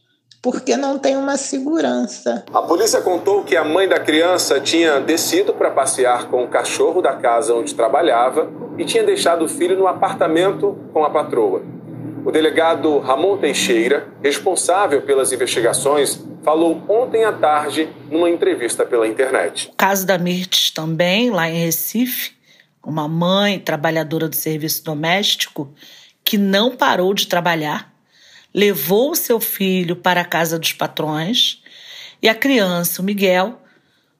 porque 0.43 0.75
não 0.75 0.99
tem 0.99 1.15
uma 1.15 1.37
segurança. 1.37 2.43
A 2.53 2.61
polícia 2.61 2.99
contou 2.99 3.45
que 3.45 3.55
a 3.55 3.63
mãe 3.63 3.87
da 3.87 3.97
criança 3.97 4.59
tinha 4.59 4.99
descido 4.99 5.53
para 5.53 5.71
passear 5.71 6.27
com 6.27 6.43
o 6.43 6.49
cachorro 6.49 7.01
da 7.01 7.13
casa 7.13 7.55
onde 7.55 7.73
trabalhava 7.73 8.51
e 8.77 8.83
tinha 8.83 9.05
deixado 9.05 9.45
o 9.45 9.47
filho 9.47 9.77
no 9.77 9.87
apartamento 9.87 10.77
com 10.91 11.01
a 11.05 11.09
patroa. 11.09 11.63
O 12.25 12.31
delegado 12.31 12.99
Ramon 12.99 13.37
Teixeira, 13.37 14.09
responsável 14.21 15.01
pelas 15.03 15.31
investigações, 15.31 16.21
falou 16.43 16.81
ontem 16.89 17.23
à 17.23 17.31
tarde 17.31 17.87
numa 18.11 18.29
entrevista 18.29 18.85
pela 18.85 19.07
internet. 19.07 19.69
O 19.71 19.77
caso 19.77 20.05
da 20.05 20.17
Mirtes 20.17 20.71
também, 20.71 21.29
lá 21.29 21.49
em 21.49 21.63
Recife, 21.63 22.33
uma 22.85 23.07
mãe 23.07 23.59
trabalhadora 23.59 24.27
do 24.27 24.35
serviço 24.35 24.83
doméstico 24.83 25.73
que 26.21 26.37
não 26.37 26.75
parou 26.75 27.13
de 27.13 27.27
trabalhar, 27.27 27.92
levou 28.53 29.15
seu 29.15 29.39
filho 29.39 29.95
para 29.95 30.21
a 30.21 30.25
casa 30.25 30.59
dos 30.59 30.73
patrões 30.73 31.61
e 32.21 32.29
a 32.29 32.35
criança, 32.35 33.01
o 33.01 33.05
Miguel, 33.05 33.61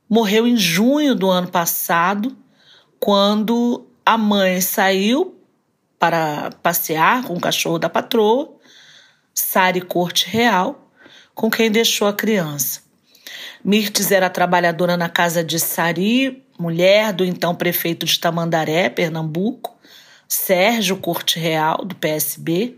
morreu 0.10 0.46
em 0.46 0.58
junho 0.58 1.16
do 1.16 1.30
ano 1.30 1.48
passado, 1.48 2.36
quando 3.00 3.88
a 4.06 4.18
mãe 4.18 4.60
saiu 4.60 5.40
para 5.98 6.50
passear 6.62 7.24
com 7.24 7.34
o 7.34 7.40
cachorro 7.40 7.80
da 7.80 7.90
patroa, 7.90 8.54
Sari 9.34 9.80
Corte 9.80 10.30
Real, 10.30 10.92
com 11.34 11.50
quem 11.50 11.72
deixou 11.72 12.08
a 12.08 12.14
criança. 12.14 12.82
Mirtes 13.64 14.12
era 14.12 14.30
trabalhadora 14.30 14.98
na 14.98 15.08
casa 15.08 15.42
de 15.42 15.58
Sari, 15.58 16.44
mulher 16.60 17.14
do 17.14 17.24
então 17.24 17.56
prefeito 17.56 18.06
de 18.06 18.20
Tamandaré, 18.20 18.90
Pernambuco, 18.90 19.78
Sérgio 20.28 20.98
Corte 20.98 21.40
Real, 21.40 21.86
do 21.86 21.96
PSB, 21.96 22.78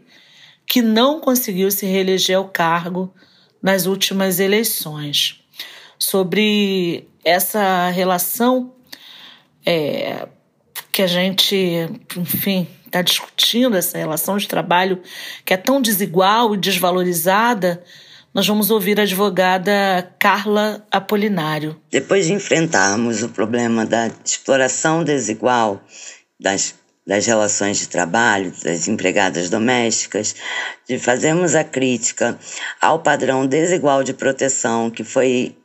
que 0.67 0.81
não 0.81 1.19
conseguiu 1.19 1.69
se 1.71 1.85
reeleger 1.85 2.37
ao 2.37 2.49
cargo 2.49 3.13
nas 3.61 3.85
últimas 3.85 4.39
eleições. 4.39 5.41
Sobre 5.97 7.07
essa 7.23 7.89
relação 7.89 8.73
é, 9.65 10.27
que 10.91 11.01
a 11.01 11.07
gente, 11.07 11.89
enfim, 12.15 12.67
está 12.85 13.01
discutindo, 13.01 13.75
essa 13.75 13.97
relação 13.97 14.37
de 14.37 14.47
trabalho 14.47 15.01
que 15.43 15.53
é 15.53 15.57
tão 15.57 15.81
desigual 15.81 16.53
e 16.53 16.57
desvalorizada, 16.57 17.83
nós 18.33 18.47
vamos 18.47 18.69
ouvir 18.69 18.99
a 18.99 19.03
advogada 19.03 20.13
Carla 20.19 20.85
Apolinário. 20.91 21.79
Depois 21.89 22.25
de 22.27 22.33
enfrentarmos 22.33 23.23
o 23.23 23.29
problema 23.29 23.85
da 23.85 24.11
exploração 24.25 25.03
desigual 25.03 25.81
das, 26.39 26.75
das 27.05 27.25
relações 27.25 27.77
de 27.77 27.87
trabalho, 27.87 28.53
das 28.63 28.87
empregadas 28.87 29.49
domésticas, 29.49 30.35
de 30.87 30.97
fazermos 30.97 31.55
a 31.55 31.63
crítica 31.63 32.37
ao 32.81 32.99
padrão 32.99 33.45
desigual 33.45 34.03
de 34.03 34.13
proteção 34.13 34.89
que 34.89 35.03
foi 35.03 35.55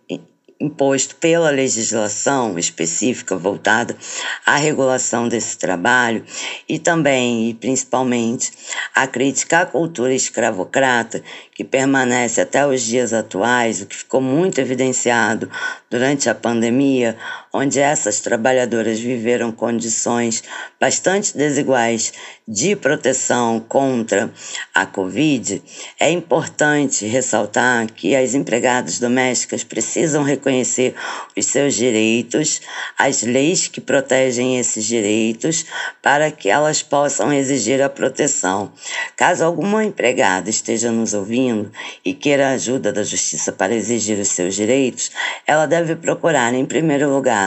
imposto 0.61 1.17
pela 1.17 1.51
legislação 1.51 2.59
específica 2.59 3.35
voltada 3.35 3.97
à 4.45 4.57
regulação 4.57 5.27
desse 5.27 5.57
trabalho 5.57 6.23
e 6.69 6.79
também 6.79 7.49
e 7.49 7.55
principalmente 7.55 8.53
a 8.95 9.07
crítica 9.07 9.61
à 9.61 9.67
cultura 9.67 10.13
escravocrata 10.15 11.23
que 11.55 11.65
permanece 11.65 12.43
até 12.43 12.67
os 12.67 12.83
dias 12.83 13.15
atuais, 13.15 13.81
o 13.81 13.87
que 13.87 13.97
ficou 13.97 14.21
muito 14.21 14.61
evidenciado 14.61 15.51
durante 15.89 16.29
a 16.29 16.35
pandemia, 16.35 17.17
onde 17.52 17.80
essas 17.80 18.21
trabalhadoras 18.21 19.00
viveram 19.00 19.50
condições 19.50 20.42
bastante 20.78 21.37
desiguais 21.37 22.12
de 22.47 22.75
proteção 22.75 23.61
contra 23.61 24.30
a 24.75 24.85
Covid, 24.87 25.62
é 25.99 26.11
importante 26.11 27.07
ressaltar 27.07 27.87
que 27.92 28.14
as 28.16 28.35
empregadas 28.35 28.99
domésticas 28.99 29.62
precisam 29.62 30.23
reconhecer 30.23 30.95
os 31.37 31.47
seus 31.47 31.75
direitos, 31.75 32.61
as 32.99 33.23
leis 33.23 33.69
que 33.69 33.80
protegem 33.80 34.59
esses 34.59 34.85
direitos, 34.85 35.64
para 36.02 36.30
que 36.30 36.49
elas 36.49 36.83
possam 36.83 37.33
exigir 37.33 37.80
a 37.83 37.88
proteção. 37.88 38.73
Caso 39.16 39.45
alguma 39.45 39.85
empregada 39.85 40.50
esteja 40.50 40.90
nos 40.90 41.14
ouvindo 41.14 41.71
e 42.04 42.12
queira 42.12 42.49
a 42.49 42.52
ajuda 42.52 42.92
da 42.92 43.02
justiça 43.02 43.52
para 43.52 43.75
exigir 43.75 44.19
os 44.19 44.28
seus 44.28 44.54
direitos, 44.54 45.11
ela 45.47 45.66
deve 45.66 45.95
procurar, 45.95 46.52
em 46.54 46.64
primeiro 46.64 47.09
lugar, 47.12 47.40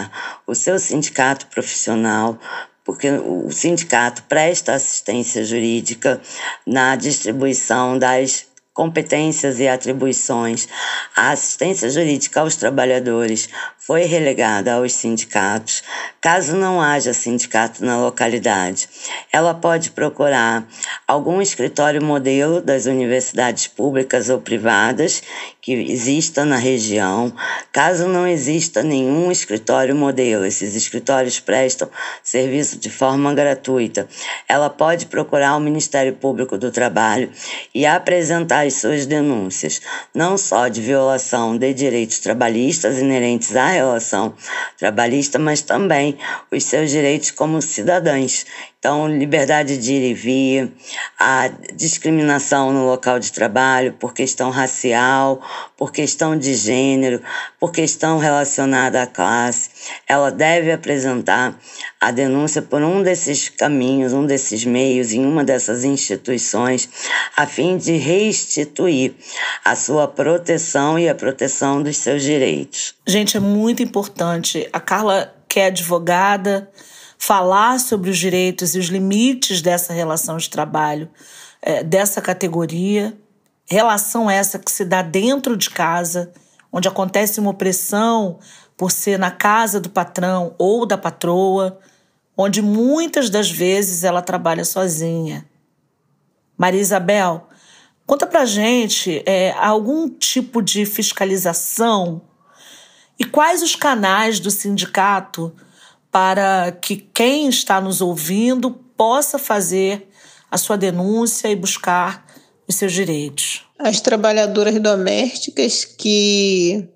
o 0.48 0.56
seu 0.56 0.80
sindicato 0.80 1.48
profissional 1.48 2.40
porque 2.84 3.10
o 3.10 3.50
sindicato 3.50 4.24
presta 4.24 4.74
assistência 4.74 5.44
jurídica 5.44 6.22
na 6.66 6.96
distribuição 6.96 7.98
das 7.98 8.46
competências 8.74 9.60
e 9.60 9.68
atribuições. 9.68 10.68
A 11.16 11.32
assistência 11.32 11.90
jurídica 11.90 12.42
aos 12.42 12.56
trabalhadores 12.56 13.48
foi 13.86 14.04
relegada 14.06 14.76
aos 14.76 14.94
sindicatos. 14.94 15.84
Caso 16.22 16.56
não 16.56 16.82
haja 16.82 17.14
sindicato 17.14 17.84
na 17.84 17.98
localidade, 17.98 18.88
ela 19.32 19.54
pode 19.54 19.92
procurar 19.92 20.66
algum 21.06 21.42
escritório 21.42 22.02
modelo 22.02 22.62
das 22.62 22.86
universidades 22.86 23.68
públicas 23.68 24.30
ou 24.30 24.40
privadas 24.40 25.22
que 25.62 25.74
exista 25.74 26.46
na 26.46 26.56
região. 26.56 27.34
Caso 27.74 28.08
não 28.08 28.26
exista 28.26 28.82
nenhum 28.82 29.30
escritório 29.30 29.94
modelo, 29.94 30.46
esses 30.46 30.76
escritórios 30.76 31.42
prestam 31.42 31.90
serviço 32.24 32.78
de 32.78 32.90
forma 32.90 33.34
gratuita, 33.34 34.08
ela 34.48 34.70
pode 34.70 35.08
procurar 35.08 35.58
o 35.58 35.60
Ministério 35.60 36.14
Público 36.14 36.58
do 36.58 36.72
Trabalho 36.72 37.30
e 37.76 37.86
apresentar 37.86 38.66
as 38.66 38.76
suas 38.76 39.06
denúncias, 39.06 39.82
não 40.14 40.38
só 40.38 40.70
de 40.70 40.80
violação 40.80 41.58
de 41.58 41.74
direitos 41.74 42.20
trabalhistas 42.20 42.98
inerentes 42.98 43.54
à 43.58 43.73
relação 43.74 44.34
trabalhista, 44.78 45.38
mas 45.38 45.62
também 45.62 46.18
os 46.52 46.64
seus 46.64 46.90
direitos 46.90 47.32
como 47.32 47.62
cidadãs. 47.62 48.46
Então, 48.80 49.08
liberdade 49.08 49.78
de 49.78 49.94
ir 49.94 50.12
e 50.12 50.14
vir, 50.14 50.72
a 51.18 51.48
discriminação 51.74 52.74
no 52.74 52.86
local 52.86 53.18
de 53.18 53.32
trabalho 53.32 53.94
por 53.94 54.14
questão 54.14 54.50
racial, 54.50 55.42
por 55.78 55.92
questão 55.92 56.38
de 56.38 56.54
gênero, 56.54 57.22
por 57.60 57.72
questão 57.72 58.18
relacionada 58.18 59.02
à 59.02 59.08
classe. 59.08 59.70
Ela 60.08 60.30
deve 60.32 60.72
apresentar 60.72 61.60
a 62.00 62.12
denúncia 62.12 62.62
por 62.62 62.82
um 62.82 63.02
desses 63.02 63.50
caminhos, 63.50 64.14
um 64.14 64.26
desses 64.26 64.66
meios, 64.66 65.12
em 65.12 65.26
uma 65.26 65.44
dessas 65.44 65.84
instituições, 65.84 66.90
a 67.36 67.46
fim 67.46 67.78
de 67.78 67.98
restituir 67.98 69.16
a 69.64 69.76
sua 69.76 70.08
proteção 70.08 70.98
e 70.98 71.08
a 71.08 71.16
proteção 71.16 71.82
dos 71.82 71.98
seus 71.98 72.24
direitos. 72.24 72.96
Gente, 73.08 73.38
é 73.38 73.40
muito 73.40 73.82
importante. 73.82 74.68
A 74.72 74.80
Carla, 74.80 75.34
que 75.48 75.60
é 75.60 75.68
advogada, 75.68 76.70
falar 77.18 77.80
sobre 77.80 78.10
os 78.10 78.18
direitos 78.18 78.76
e 78.76 78.80
os 78.80 78.88
limites 78.88 79.62
dessa 79.62 79.94
relação 79.94 80.38
de 80.38 80.50
trabalho, 80.50 81.10
é, 81.62 81.82
dessa 81.82 82.22
categoria, 82.22 83.18
relação 83.66 84.30
essa 84.30 84.60
que 84.60 84.70
se 84.70 84.84
dá 84.84 85.02
dentro 85.02 85.56
de 85.56 85.70
casa, 85.70 86.34
onde 86.72 86.88
acontece 86.88 87.40
uma 87.40 87.52
opressão 87.52 88.40
por 88.78 88.92
ser 88.92 89.18
na 89.20 89.32
casa 89.32 89.80
do 89.80 89.90
patrão 89.90 90.56
ou 90.58 90.86
da 90.86 90.98
patroa, 90.98 91.80
onde 92.36 92.62
muitas 92.62 93.30
das 93.30 93.50
vezes 93.50 94.04
ela 94.04 94.22
trabalha 94.22 94.66
sozinha. 94.66 95.46
Maria 96.58 96.82
Isabel, 96.82 97.48
conta 98.06 98.26
pra 98.26 98.46
gente 98.46 99.24
é, 99.26 99.52
algum 99.52 100.10
tipo 100.10 100.62
de 100.62 100.86
fiscalização 100.86 102.22
e 103.20 103.24
quais 103.24 103.62
os 103.62 103.76
canais 103.76 104.40
do 104.40 104.50
sindicato 104.50 105.54
para 106.12 106.72
que 106.72 106.96
quem 106.96 107.48
está 107.48 107.82
nos 107.82 108.02
ouvindo 108.02 108.72
possa 108.72 109.40
fazer 109.40 110.10
a 110.50 110.58
sua 110.58 110.78
denúncia 110.78 111.48
e 111.48 111.56
buscar 111.56 112.26
os 112.68 112.76
seus 112.76 112.94
direitos. 112.94 113.66
As 113.80 114.00
trabalhadoras 114.00 114.80
domésticas 114.80 115.84
que 115.84 116.88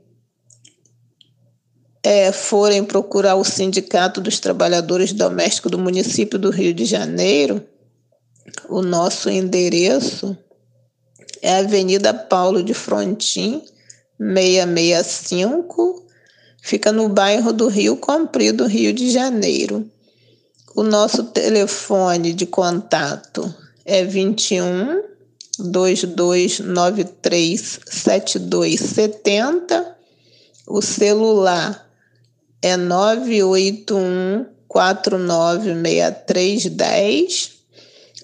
é, 2.04 2.32
forem 2.32 2.84
procurar 2.84 3.36
o 3.36 3.44
Sindicato 3.44 4.22
dos 4.22 4.40
Trabalhadores 4.40 5.14
Domésticos 5.14 5.72
do 5.72 5.80
município 5.80 6.40
do 6.40 6.50
Rio 6.50 6.74
de 6.74 6.86
Janeiro, 6.86 7.64
o 8.70 8.82
nosso 8.82 9.30
endereço 9.30 10.38
é 11.42 11.58
Avenida 11.58 12.14
Paulo 12.14 12.64
de 12.64 12.74
Frontin, 12.74 13.62
665, 14.20 16.08
Fica 16.68 16.92
no 16.92 17.08
bairro 17.08 17.54
do 17.54 17.70
Rio 17.70 17.96
Comprido, 17.96 18.68
Rio 18.68 18.92
de 18.92 19.10
Janeiro. 19.10 19.90
O 20.76 20.84
nosso 20.84 21.24
telefone 21.24 22.34
de 22.34 22.46
contato 22.46 23.56
é 23.86 24.04
21 24.04 25.02
2293 25.60 27.80
7270. 27.86 29.96
O 30.68 30.82
celular 30.82 31.87
é 32.62 32.78
981 32.78 34.46
496310. 34.68 37.58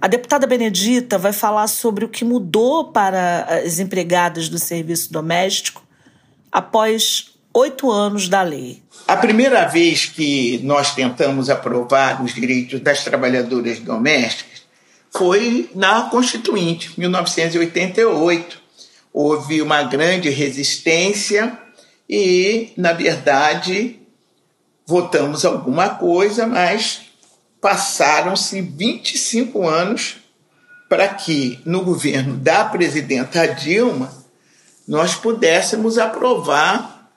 A 0.00 0.08
deputada 0.08 0.46
Benedita 0.46 1.18
vai 1.18 1.32
falar 1.32 1.66
sobre 1.66 2.06
o 2.06 2.08
que 2.08 2.24
mudou 2.24 2.86
para 2.86 3.62
as 3.64 3.78
empregadas 3.78 4.48
do 4.48 4.58
serviço 4.58 5.12
doméstico 5.12 5.82
após 6.50 7.34
oito 7.52 7.90
anos 7.90 8.26
da 8.26 8.40
lei. 8.40 8.82
A 9.06 9.16
primeira 9.16 9.66
vez 9.66 10.06
que 10.06 10.58
nós 10.62 10.94
tentamos 10.94 11.50
aprovar 11.50 12.24
os 12.24 12.34
direitos 12.34 12.80
das 12.80 13.04
trabalhadoras 13.04 13.78
domésticas 13.80 14.62
foi 15.10 15.68
na 15.74 16.02
Constituinte, 16.04 16.98
1988. 16.98 18.58
Houve 19.12 19.60
uma 19.60 19.82
grande 19.82 20.30
resistência 20.30 21.58
e, 22.08 22.72
na 22.76 22.94
verdade, 22.94 23.98
votamos 24.86 25.44
alguma 25.44 25.90
coisa, 25.90 26.46
mas 26.46 27.10
passaram-se 27.61 28.61
25 28.61 29.68
anos 29.68 30.16
para 30.88 31.09
que, 31.09 31.61
no 31.64 31.85
governo 31.85 32.37
da 32.37 32.64
presidenta 32.64 33.46
Dilma, 33.46 34.12
nós 34.88 35.14
pudéssemos 35.14 35.99
aprovar 35.99 37.11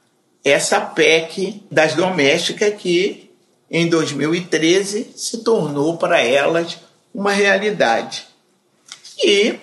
essa 0.43 0.79
PEC 0.79 1.63
das 1.71 1.95
domésticas 1.95 2.73
que 2.75 3.31
em 3.71 3.87
2013 3.87 5.13
se 5.15 5.39
tornou 5.43 5.97
para 5.97 6.21
elas 6.21 6.77
uma 7.13 7.31
realidade. 7.31 8.27
E, 9.23 9.55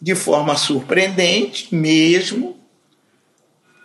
de 0.00 0.14
forma 0.14 0.56
surpreendente 0.56 1.74
mesmo, 1.74 2.57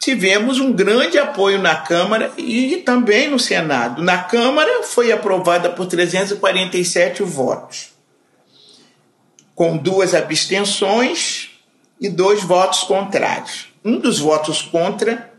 tivemos 0.04 0.60
um 0.60 0.74
grande 0.74 1.18
apoio 1.18 1.62
na 1.62 1.76
Câmara 1.76 2.32
e 2.38 2.78
também 2.78 3.30
no 3.30 3.40
Senado. 3.40 4.02
Na 4.04 4.18
Câmara 4.18 4.84
foi 4.84 5.12
aprovada 5.12 5.70
por 5.70 5.86
347 5.86 7.24
votos, 7.24 7.92
com 9.56 9.78
duas 9.78 10.14
abstenções 10.14 11.52
e 12.02 12.10
dois 12.10 12.44
votos 12.44 12.84
contrários. 12.84 13.68
Um 13.84 13.98
dos 13.98 14.20
votos 14.20 14.62
contra 14.62 15.32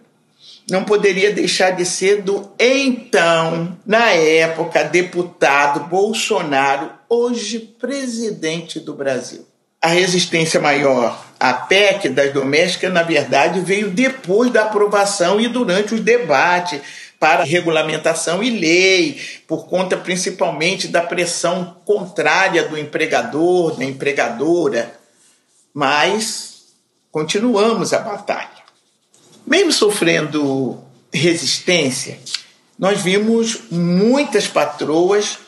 não 0.70 0.82
poderia 0.82 1.30
deixar 1.30 1.72
de 1.72 1.84
ser 1.84 2.22
do 2.22 2.50
então, 2.58 3.76
na 3.84 4.12
época, 4.12 4.82
deputado 4.84 5.88
Bolsonaro, 5.88 6.90
hoje 7.06 7.58
presidente 7.58 8.80
do 8.80 8.94
Brasil. 8.94 9.46
A 9.84 9.88
resistência 9.88 10.58
maior 10.58 11.22
à 11.38 11.52
PEC 11.52 12.08
das 12.08 12.32
domésticas, 12.32 12.90
na 12.90 13.02
verdade, 13.02 13.60
veio 13.60 13.90
depois 13.90 14.50
da 14.50 14.62
aprovação 14.62 15.38
e 15.38 15.46
durante 15.46 15.92
os 15.92 16.00
debates 16.00 16.80
para 17.20 17.44
regulamentação 17.44 18.42
e 18.42 18.48
lei, 18.48 19.20
por 19.46 19.66
conta 19.66 19.94
principalmente 19.94 20.88
da 20.88 21.02
pressão 21.02 21.76
contrária 21.84 22.66
do 22.66 22.78
empregador, 22.78 23.76
da 23.76 23.84
empregadora. 23.84 24.98
Mas 25.74 26.62
continuamos 27.12 27.92
a 27.92 27.98
batalha. 27.98 28.64
Mesmo 29.46 29.70
sofrendo 29.70 30.82
resistência, 31.12 32.18
nós 32.78 33.02
vimos 33.02 33.64
muitas 33.70 34.48
patroas 34.48 35.43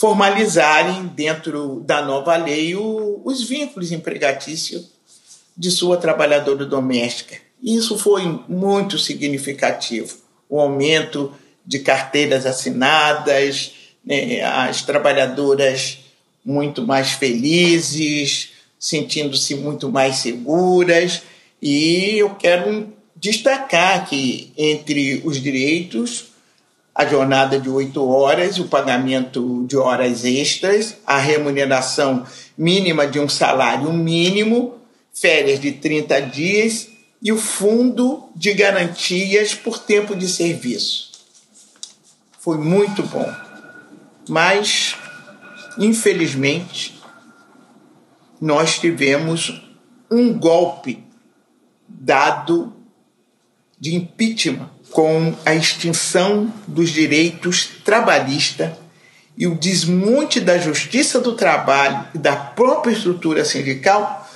formalizarem 0.00 1.08
dentro 1.08 1.80
da 1.80 2.00
nova 2.00 2.34
lei 2.34 2.74
o, 2.74 3.20
os 3.22 3.46
vínculos 3.46 3.92
empregatícios 3.92 4.88
de 5.54 5.70
sua 5.70 5.98
trabalhadora 5.98 6.64
doméstica. 6.64 7.36
Isso 7.62 7.98
foi 7.98 8.22
muito 8.48 8.96
significativo. 8.96 10.16
O 10.48 10.58
aumento 10.58 11.30
de 11.66 11.80
carteiras 11.80 12.46
assinadas, 12.46 13.72
né, 14.02 14.40
as 14.40 14.80
trabalhadoras 14.80 15.98
muito 16.42 16.80
mais 16.80 17.10
felizes, 17.10 18.52
sentindo-se 18.78 19.54
muito 19.54 19.92
mais 19.92 20.16
seguras. 20.16 21.20
E 21.60 22.16
eu 22.16 22.36
quero 22.36 22.90
destacar 23.14 24.08
que 24.08 24.50
entre 24.56 25.20
os 25.26 25.38
direitos 25.42 26.29
a 27.00 27.06
jornada 27.06 27.58
de 27.58 27.70
oito 27.70 28.06
horas, 28.06 28.58
o 28.58 28.66
pagamento 28.66 29.64
de 29.66 29.74
horas 29.74 30.22
extras, 30.22 30.98
a 31.06 31.16
remuneração 31.16 32.26
mínima 32.58 33.06
de 33.06 33.18
um 33.18 33.26
salário 33.26 33.90
mínimo, 33.90 34.74
férias 35.14 35.58
de 35.58 35.72
30 35.72 36.20
dias 36.20 36.88
e 37.22 37.32
o 37.32 37.38
fundo 37.38 38.28
de 38.36 38.52
garantias 38.52 39.54
por 39.54 39.78
tempo 39.78 40.14
de 40.14 40.28
serviço. 40.28 41.12
Foi 42.38 42.58
muito 42.58 43.02
bom. 43.04 43.34
Mas, 44.28 44.94
infelizmente, 45.78 47.00
nós 48.38 48.78
tivemos 48.78 49.62
um 50.10 50.38
golpe 50.38 51.02
dado 51.88 52.74
de 53.78 53.94
impeachment 53.94 54.68
com 54.90 55.34
a 55.44 55.54
extinção 55.54 56.52
dos 56.66 56.90
direitos 56.90 57.68
trabalhistas 57.84 58.70
e 59.36 59.46
o 59.46 59.54
desmonte 59.54 60.40
da 60.40 60.58
justiça 60.58 61.20
do 61.20 61.34
trabalho 61.34 62.06
e 62.14 62.18
da 62.18 62.36
própria 62.36 62.92
estrutura 62.92 63.44
sindical, 63.44 64.28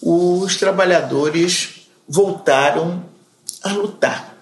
os 0.00 0.56
trabalhadores 0.56 1.88
voltaram 2.08 3.04
a 3.62 3.72
lutar. 3.72 4.36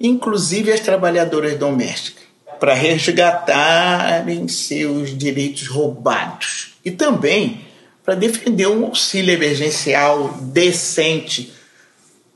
Inclusive 0.00 0.72
as 0.72 0.80
trabalhadoras 0.80 1.58
domésticas, 1.58 2.24
para 2.58 2.74
resgatarem 2.74 4.46
seus 4.48 5.16
direitos 5.16 5.66
roubados. 5.66 6.74
E 6.84 6.90
também 6.90 7.64
para 8.04 8.14
defender 8.14 8.66
um 8.66 8.84
auxílio 8.84 9.32
emergencial 9.32 10.34
decente 10.42 11.52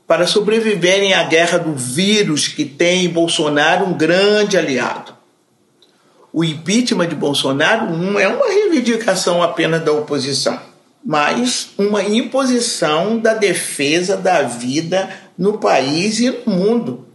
para 0.07 0.27
sobreviverem 0.27 1.13
à 1.13 1.23
guerra 1.23 1.57
do 1.57 1.73
vírus 1.73 2.47
que 2.47 2.63
tem 2.63 3.05
em 3.05 3.09
Bolsonaro 3.09 3.85
um 3.85 3.93
grande 3.93 4.57
aliado. 4.57 5.15
O 6.31 6.43
impeachment 6.43 7.07
de 7.07 7.15
Bolsonaro 7.15 7.95
não 7.95 8.19
é 8.19 8.27
uma 8.27 8.45
reivindicação 8.45 9.41
apenas 9.41 9.83
da 9.83 9.93
oposição, 9.93 10.59
mas 11.03 11.69
uma 11.77 12.03
imposição 12.03 13.17
da 13.17 13.33
defesa 13.33 14.17
da 14.17 14.43
vida 14.43 15.09
no 15.37 15.57
país 15.57 16.19
e 16.19 16.29
no 16.29 16.53
mundo, 16.53 17.07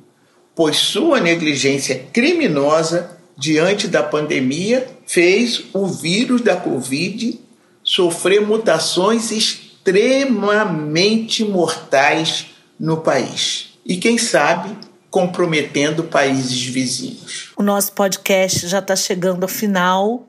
pois 0.55 0.77
sua 0.77 1.21
negligência 1.21 2.07
criminosa 2.13 3.19
diante 3.37 3.89
da 3.89 4.03
pandemia 4.03 4.87
fez 5.07 5.65
o 5.73 5.87
vírus 5.87 6.41
da 6.41 6.57
Covid 6.57 7.39
sofrer 7.83 8.47
mutações 8.47 9.31
extremamente 9.31 11.45
mortais 11.45 12.47
no 12.81 13.03
país. 13.03 13.79
E 13.85 13.99
quem 13.99 14.17
sabe 14.17 14.75
comprometendo 15.11 16.05
países 16.05 16.63
vizinhos. 16.63 17.53
O 17.57 17.63
nosso 17.63 17.93
podcast 17.93 18.67
já 18.67 18.79
está 18.79 18.97
chegando 18.97 19.43
ao 19.43 19.49
final. 19.49 20.27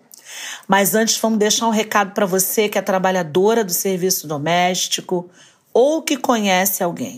Mas 0.67 0.93
antes, 0.95 1.15
vamos 1.17 1.39
deixar 1.39 1.67
um 1.67 1.71
recado 1.71 2.13
para 2.13 2.25
você 2.25 2.67
que 2.67 2.77
é 2.77 2.81
trabalhadora 2.81 3.63
do 3.63 3.71
serviço 3.71 4.27
doméstico 4.27 5.29
ou 5.73 6.01
que 6.01 6.17
conhece 6.17 6.83
alguém. 6.83 7.17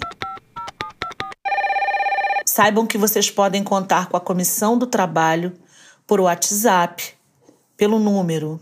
Saibam 2.46 2.86
que 2.86 2.98
vocês 2.98 3.32
podem 3.32 3.64
contar 3.64 4.10
com 4.10 4.18
a 4.18 4.22
Comissão 4.22 4.78
do 4.78 4.86
Trabalho 4.86 5.54
por 6.06 6.20
WhatsApp 6.20 7.16
pelo 7.78 7.98
número 7.98 8.60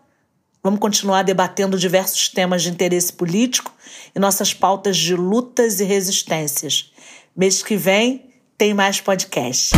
Vamos 0.64 0.80
continuar 0.80 1.24
debatendo 1.24 1.78
diversos 1.78 2.30
temas 2.30 2.64
de 2.64 2.70
interesse 2.70 3.12
político 3.12 3.74
e 4.16 4.20
nossas 4.20 4.54
pautas 4.54 4.96
de 4.96 5.14
lutas 5.14 5.82
e 5.82 5.84
resistências. 5.84 6.90
Mês 7.36 7.62
que 7.62 7.76
vem 7.76 8.34
tem 8.58 8.74
mais 8.74 9.02
podcast. 9.02 9.72